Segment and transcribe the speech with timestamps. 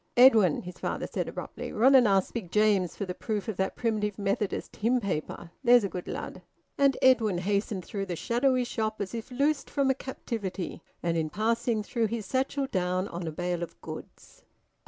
[0.17, 3.75] "Edwin," his father said abruptly, "run and ask Big James for th' proof of that
[3.75, 6.41] Primitive Methodist hymn paper; there's a good lad."
[6.75, 11.29] And Edwin hastened through the shadowy shop as if loosed from a captivity, and in
[11.29, 14.43] passing threw his satchel down on a bale of goods.